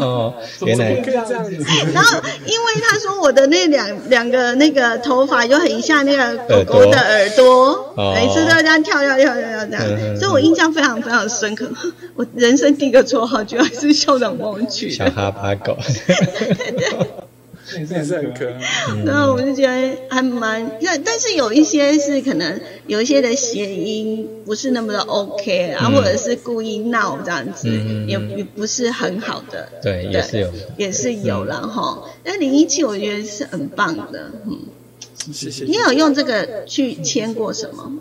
[0.00, 0.32] 哦，
[0.64, 1.54] 原来可以这样子。
[1.92, 6.34] 然后因为他说我的那两两个那个头发就很像那个
[6.64, 11.68] 狗狗的耳朵，每次都要这样跳跳跳跳跳这样，所以我印象非常非常深刻。
[12.16, 15.76] 我人生第一个绰号居然是校长帮我取的小哈巴狗。
[17.90, 18.58] 也是很可爱，
[19.04, 27.68] 然后我就觉得还蛮，那但是有一些是可能有一些的谐音不是那么的 OK 啊，或者是故意闹这样子，
[28.06, 29.68] 也也不是很好的。
[29.82, 32.04] 对，也是有，也是有了哈。
[32.24, 34.58] 但零一七我觉得是很棒的，嗯，
[35.32, 35.64] 谢谢。
[35.64, 37.92] 你有用这个去签过什么？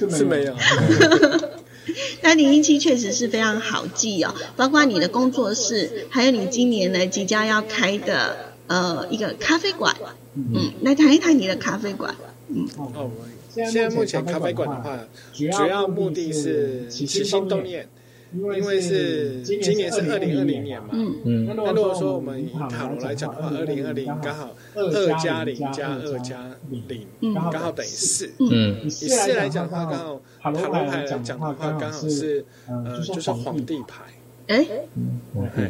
[0.10, 0.54] 是没有。
[2.24, 9.94] 那零一七确实是非常好记哦，包括你的工作室，还有你今年呢即将要开的呃一个咖啡馆，
[10.34, 12.16] 嗯，来谈一谈你的咖啡馆，
[12.48, 13.10] 嗯，哦，
[13.50, 14.98] 现在目前咖啡馆的话，
[15.34, 17.86] 主要目的是起心动念。
[18.36, 34.04] 因为是今年是二零二零年嘛，嗯嗯，那如果说我们以塔罗来讲的话，二零二零刚好二加零加二加零，刚好等于四，嗯，以四来讲的话，刚好塔罗牌来讲的话，刚好是呃就是皇帝牌，
[34.48, 34.66] 哎，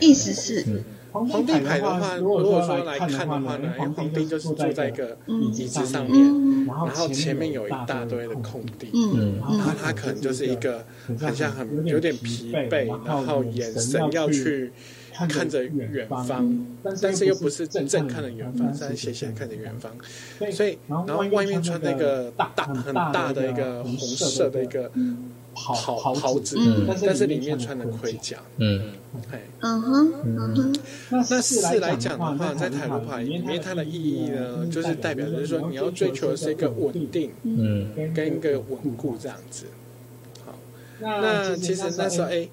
[0.01, 0.83] 意思是。
[1.13, 5.17] 皇帝牌的话，如果说来看的话呢，因为皇帝就是坐在一个
[5.53, 8.91] 椅子上面，然后前面有一大堆的空地，
[9.39, 14.73] 然后他可能就是一个很像很有点疲惫，然后眼神要去
[15.29, 16.67] 看着远方，
[17.01, 19.93] 但是又不是正看着远方，是斜斜看着远方。
[20.51, 24.91] 所以，然后外面穿那个大很大的一个红色的一个
[25.55, 26.57] 袍袍子，
[27.07, 28.39] 但是里面穿的盔甲。
[28.57, 28.93] 嗯，
[29.31, 30.77] 哎，嗯哼，嗯哼。
[31.11, 39.67] 那四来讲的话，在塔罗牌里面，它的意义呢，就是代表就是说，你要追求的是一个稳定，嗯，跟一个稳固这样子。
[40.45, 40.59] 好，
[41.01, 42.49] 那其实那时候，哎。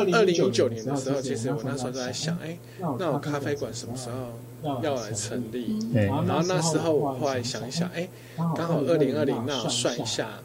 [0.00, 2.58] 二零一九年的时候，其实我那时候就在想，哎，
[2.98, 5.78] 那我咖啡馆什么时候要来成立？
[5.92, 8.08] 然后那时候我后来想一想，哎，
[8.54, 10.40] 刚好二零二零，那我算一下，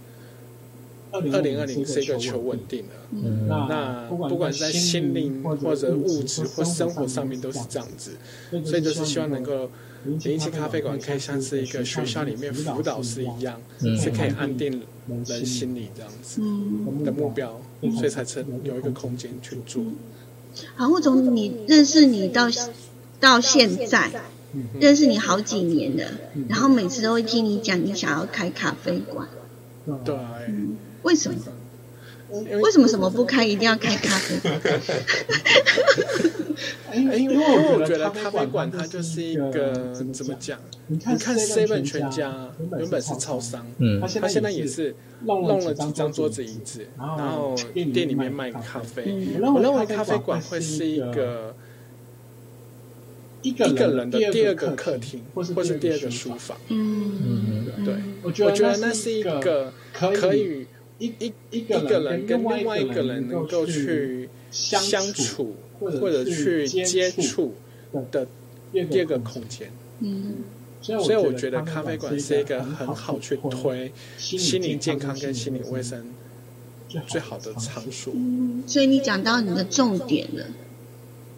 [1.11, 3.19] 二零二零是一个求稳定的。
[3.69, 8.11] 那不管在心灵或者物质或生活上面都是这样子，
[8.65, 9.69] 所以就是希望能够。
[10.23, 14.81] 灵气咖啡馆可以像是一个学校里面辅导师一样，是可以安定
[15.25, 16.41] 人心里这样子
[17.03, 17.59] 的目标，
[17.97, 19.83] 所以才成有一个空间去做。
[20.75, 22.47] 好，吴总，你认识你到
[23.19, 24.11] 到现在，
[24.79, 26.05] 认识你好几年了，
[26.49, 29.27] 然后每次都会听你讲你想要开咖啡馆，
[30.03, 30.15] 对，
[31.03, 31.39] 为什么？
[32.61, 34.61] 为什么什么不开，一定要开咖啡馆？
[36.93, 37.35] 因为
[37.73, 40.59] 我觉得咖啡馆它就是一个怎么讲？
[40.87, 49.37] 你看 Seven 全家原本是超商，嗯，他现在也是弄了几张桌子椅子，然后店里面卖咖啡。
[49.41, 51.55] 我认为咖啡馆会是一个
[53.41, 56.57] 一个人的第二个客厅，或是第二个书房。
[56.69, 60.67] 嗯，对，我觉得那是一个可以。
[61.01, 67.55] 一一一个人跟另外一个人能够去相处或者去接触
[68.11, 68.27] 的
[68.71, 70.43] 第二个空间，嗯，
[70.79, 76.05] 所以我觉得咖啡馆是一个很好去推心理健康跟心理卫生
[77.07, 78.13] 最好的场所。
[78.67, 80.45] 所以你讲到你的重点了，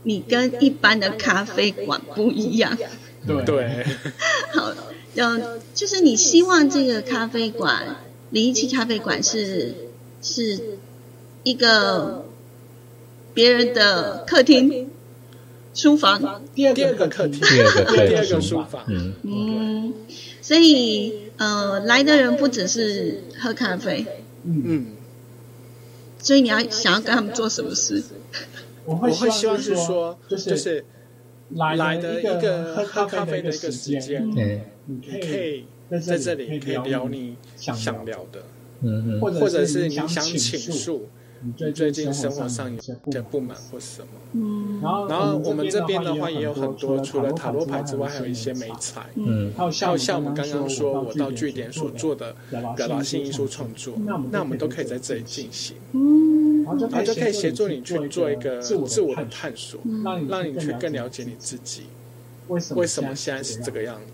[0.03, 2.77] 你跟一般的咖啡馆不一样，
[3.45, 3.85] 对，
[4.51, 4.73] 好，
[5.15, 7.95] 嗯，就是你希望这个咖啡馆。
[8.33, 9.75] 零一七咖啡馆是
[10.23, 10.59] 是
[11.43, 12.25] 一个
[13.35, 14.89] 别人的客厅、
[15.75, 18.83] 书房，第二个客厅，第二个第二个书房。
[18.87, 19.13] 嗯。
[19.21, 19.93] 嗯，
[20.41, 24.03] 所以呃，来的人不只是喝咖啡，
[24.43, 24.87] 嗯，
[26.17, 28.01] 所以你要想要跟他们做什么事？
[28.85, 30.83] 我会希望是说，就是
[31.51, 35.65] 来的一个喝咖啡的一个时间，嗯，你可以。
[35.99, 38.43] 在这里可以聊你想聊的，
[38.81, 41.07] 嗯或者是你想倾诉
[41.57, 42.95] 你最近生活上有些
[43.29, 44.07] 不满或什么。
[44.31, 49.05] 嗯，然后然后我们这边的话也有很多，除了塔罗牌之外，还有一些美彩。
[49.15, 53.93] 嗯，还有像像我们刚刚说，我到据点所做的表达性艺术创作，
[54.31, 55.75] 那我们都可以在这里进行。
[55.91, 59.81] 嗯，然后就可以协助你去做一个自我的探索，
[60.29, 61.83] 让你去更了解你自己，
[62.47, 64.12] 为什么现在是这个样子。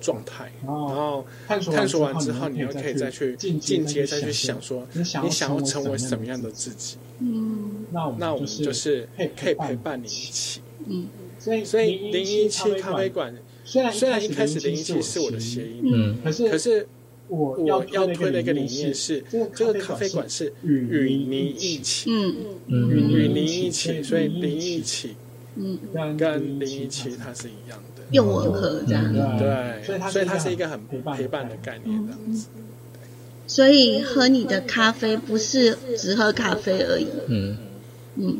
[0.00, 5.24] 状态，然后探索完之后，你又可以再去进阶，再去想说，你想
[5.54, 6.96] 要成为什么样的自己？
[7.20, 10.60] 嗯，那我们就是可以陪伴你一起。
[10.86, 11.06] 嗯，
[11.38, 16.88] 所以所以零一七咖啡馆虽然虽然一开始零一七是我的谐音，嗯，可是可是
[17.28, 19.22] 我我要推的一个理念是，
[19.54, 22.34] 这个咖啡馆是与你一起，嗯
[22.66, 25.14] 嗯，与你一起，所以零一七，
[25.56, 25.78] 嗯，
[26.16, 27.89] 跟零一七它是一样的。
[28.10, 32.48] 又吻合这样，对，所以它所以它是一个很陪伴的概念这样子。
[33.46, 37.56] 所以喝你的咖啡不是只喝咖啡而已，嗯。
[38.16, 38.38] 嗯，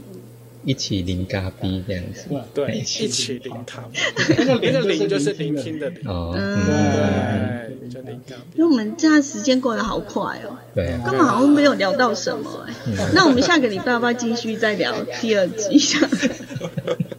[0.64, 8.42] 一起零咖啡这样子，对，一起零咖啡，那个那个零就是聆听的零，哦，对，就零咖啡。
[8.56, 12.74] 因为我们这样时间过得好快哦，对，根本好像没有聊到什么哎，
[13.14, 15.78] 那我们下个礼拜要不要继续再聊第二集？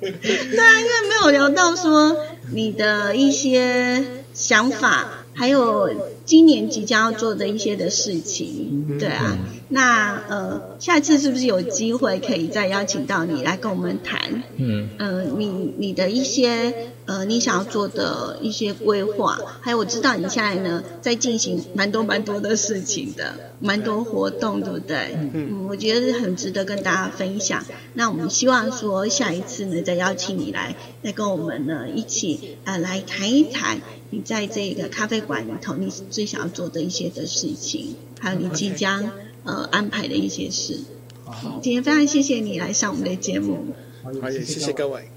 [0.01, 2.15] 对啊，因为没有聊到说。
[2.53, 5.89] 你的一些想法，还有
[6.25, 9.37] 今年即将要做的一些的事情，对啊，
[9.73, 14.43] 那呃，下次是不是有机会可以再邀请到你来跟我们谈？
[14.57, 25.15] 嗯，呃，你你的一些呃，你想要做的一些规划，还有我知道你现在呢在进行蛮多蛮多的事情的，蛮多活动，对不对？
[25.15, 27.63] 嗯嗯，我觉得很值得跟大家分享。
[27.93, 39.09] 那我们希望说下一次呢再邀请你来，再跟我们呢一起呃来谈一谈你在这个咖啡馆里头你最想要做的一些的事情，还有你即将。
[39.43, 40.79] 呃，安排的一些事。
[41.25, 43.67] 好，今天非常谢谢你来上我们的节目。
[44.03, 45.09] 好，也谢谢各位。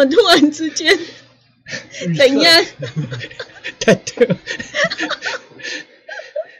[0.00, 0.98] 么突然之间
[2.16, 2.64] 怎样？
[3.78, 4.36] 对对，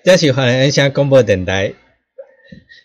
[0.04, 1.72] 这是华人乡广播电台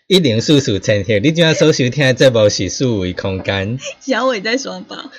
[0.06, 3.78] 一零四四千赫，你今仔所收听的节目是数维空间。
[4.00, 5.10] 小伟在双宝。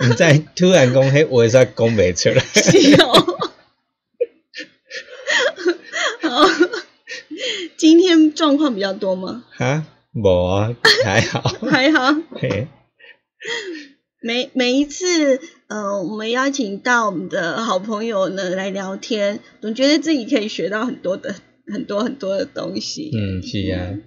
[0.00, 2.44] 毋知突然讲迄话煞讲袂出来。
[2.44, 3.38] 是哦。
[6.28, 6.46] 好，
[7.76, 9.44] 今天状况比较多吗？
[9.52, 11.40] 哈，无啊，还好。
[11.70, 12.14] 还好。
[14.22, 21.34] 每每一次，呃，我们邀请到我们的好朋友呢来聊天，总觉得自己可以学到很多的
[21.66, 23.10] 很多很多的东西。
[23.12, 23.98] 嗯，是啊。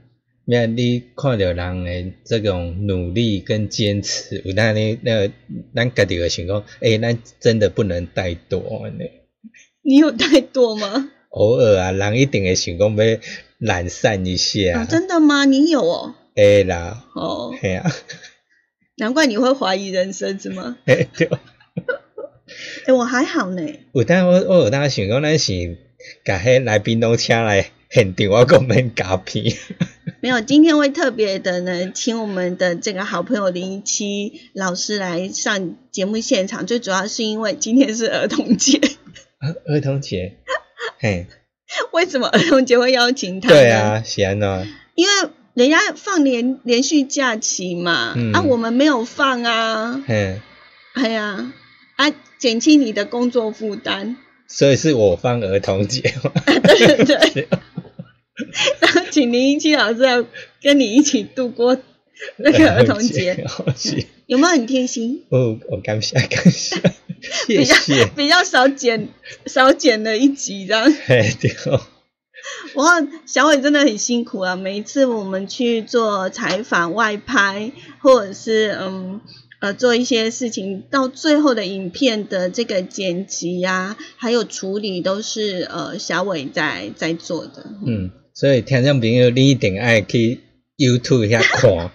[0.45, 0.66] 咩？
[0.66, 5.30] 你看到人的这种努力跟坚持，有当你那
[5.76, 9.03] 咱家己个想讲，诶，咱真的不能怠惰呢。
[9.84, 11.12] 你有怠惰吗？
[11.38, 13.18] 偶尔啊，人一定会想讲要
[13.60, 14.86] 懒散一下。
[14.86, 15.46] 真的吗？
[15.46, 16.16] 你有哦。
[16.36, 17.06] 会啦。
[17.14, 17.54] 哦。
[17.62, 17.90] 嘿啊。
[18.98, 20.78] 难怪你会怀疑人生是吗？
[20.86, 21.30] 哎，对。
[22.86, 23.62] 哎，我还好呢。
[23.94, 25.78] 有当我我有当想讲，咱是
[26.26, 29.56] 甲迄来宾都请来现场，我讲免加片。
[30.22, 36.66] 没有，今天会特别的呢，请我们的这个好朋友林七老师来上节目现场。
[36.66, 38.80] 最主要是因为今天是儿童节。
[39.68, 40.38] 儿童节。
[41.00, 41.28] 嘿。
[41.91, 43.50] 为什么儿童节会邀请他？
[43.50, 44.68] 对啊，是安怎？
[44.95, 45.30] 因为。
[45.58, 50.39] 人家放连连续假期嘛，啊，我们没有放啊，嘿
[50.93, 51.52] 哎呀，
[51.95, 54.18] 啊，减轻你的工作负担。
[54.48, 56.32] 所以是我放儿童节嘛。
[56.45, 57.48] 对对对。
[58.82, 60.24] 然后请林一七老师要
[60.62, 61.76] 跟你一起度过
[62.36, 63.43] 那个儿童节，
[64.28, 65.24] 有没有很贴心？
[65.30, 66.80] 哦，我感谢感谢，
[67.47, 68.05] 谢谢。
[68.15, 69.09] 比较少剪
[69.45, 70.93] 少剪了一集这样。
[71.07, 71.82] 哎，对哦。
[72.76, 74.55] 哇，小伟真的很辛苦啊！
[74.55, 79.20] 每一次我们去做采访、外拍，或者是嗯
[79.59, 87.65] 呃做一些事情，到最后的影片的这个剪辑呀，还有处理，都是呃小伟在在做的。
[87.86, 90.39] 嗯，所以听众朋友，你一定爱去
[90.78, 91.91] YouTube 遐看，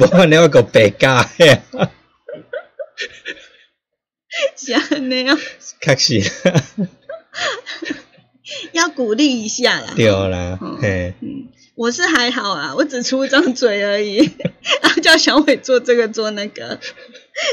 [0.00, 1.28] 无可能个白家
[4.68, 4.80] 呀。
[4.88, 5.38] 像那样。
[5.80, 6.22] 确实。
[8.72, 14.16] 要鼓励一下啦，对啦，嘿，嗯，我是还好啊，我只出一张嘴而已，
[14.82, 16.78] 然 后叫小伟做这个做那个，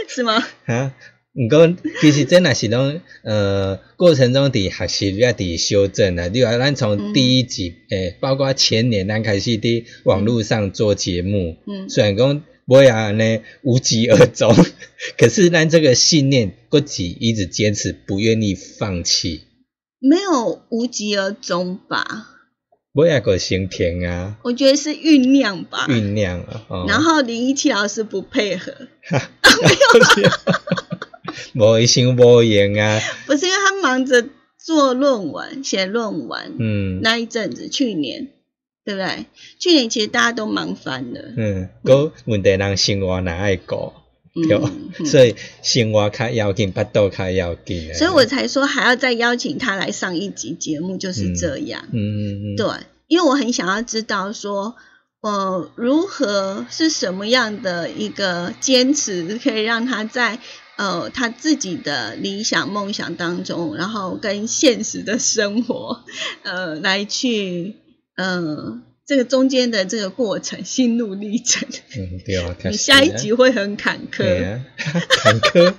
[0.09, 0.45] 是吗？
[0.65, 0.93] 啊，
[1.33, 6.27] 毋过其实真若是拢呃过程中伫学习也伫修正啊。
[6.27, 14.53] 例如咱从第一集诶，包括前年咱开始伫网络上做节目，嗯，虽然讲无也安尼无疾而终，
[15.17, 19.45] 可是咱这个信念，个己一直坚持，不愿意放弃。
[19.99, 22.27] 没有无疾而终吧？
[22.93, 24.37] 我也个心田啊。
[24.43, 25.85] 我觉得是酝酿吧。
[25.87, 26.85] 酝酿啊。
[26.87, 28.73] 然后林一七老师不配合。
[31.55, 31.79] 没有。
[31.81, 32.99] 无心无言啊。
[33.25, 34.27] 不是因为他忙着
[34.57, 36.55] 做论文、写论文。
[36.59, 36.99] 嗯。
[37.01, 38.29] 那一阵子，去年，
[38.83, 39.25] 对不对？
[39.59, 41.21] 去年其实大家都忙翻了。
[41.37, 41.69] 嗯。
[41.83, 43.98] 个问题人生活哪爱过？
[44.33, 47.93] 对，所以生活较要紧，巴肚较要紧。
[47.93, 51.83] 所以我才说还要再邀请他来上一集节目，就是这样。
[51.91, 52.55] 嗯嗯嗯。
[52.55, 52.67] 对，
[53.07, 54.75] 因为我很想要知道说，
[55.21, 60.39] 呃，如何是什么样的一个坚持，可以让他在
[60.77, 66.03] 呃他自己的理想梦想当中，然后跟现实的生活，
[66.43, 67.75] 呃，来去，
[68.15, 68.83] 嗯。
[69.09, 75.73] 这个中间的这个过程，心路历程，嗯，对啊，你下一集会很坎坷，坎坷，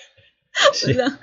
[0.72, 1.18] 是的，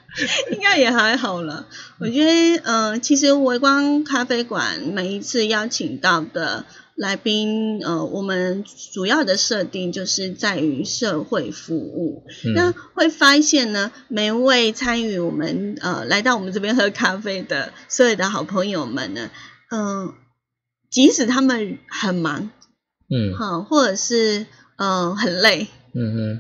[0.51, 1.67] 应该也还好了。
[1.97, 12.23] 我觉得，嗯，其实微光咖啡馆每一次邀请到的来宾，呃，我们主要的设定就是在于社会服务。
[12.53, 19.31] 那会发现呢，每一位参与我们呃来到我们这边喝咖啡的所有的好朋友们呢，
[19.71, 20.13] 嗯。
[20.97, 22.49] 即使他们很忙，
[23.07, 26.39] 嗯，好，或者是嗯很累，嗯哼，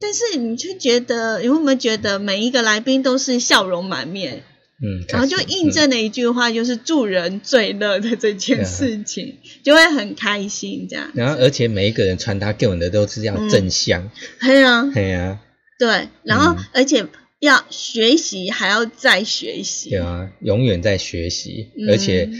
[0.00, 4.44] 但是你却觉得，你有没有觉得每一个来宾都是笑容满面？
[4.82, 11.10] 嗯，然后就印证了一句话，就是助人最乐的这件事情， 就会很开心这样。
[11.12, 15.38] 然后，而且每一个人传达给我们的都是要正向，对啊，对啊，
[15.78, 17.04] 对，然后而且
[17.40, 22.30] 要学习，还要再学习，对啊，永远在学习，而且。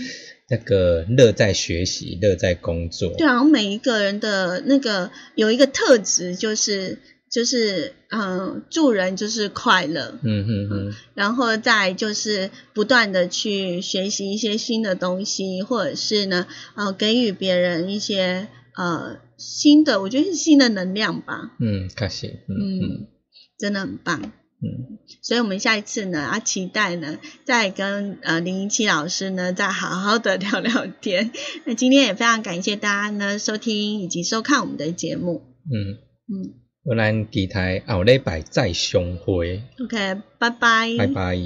[0.51, 3.15] 那个乐在学习，乐在工作。
[3.17, 6.99] 对啊，每一个人的那个有一个特质，就是
[7.31, 10.19] 就是嗯，助人就是快乐。
[10.23, 10.95] 嗯嗯嗯。
[11.15, 21.53] 然后再就是不断的去学习一些新的东西，或者是呢，呃，给予别人一些呃新的，我觉得是新的能量吧。
[21.61, 22.31] 嗯，开心。
[22.49, 23.07] 嗯嗯，
[23.59, 24.33] 真的很棒。
[25.23, 31.31] 所以我们下一次呢，啊，期待呢，再跟呃林一七老师呢，再好好的聊聊天。
[31.65, 35.43] 那今天也非常感谢大家呢收听以及收看我们的节目。
[35.71, 36.55] 嗯嗯，
[36.85, 39.63] 我们期待后礼拜再相会。
[39.81, 40.97] OK，拜拜。
[40.99, 41.39] 拜拜。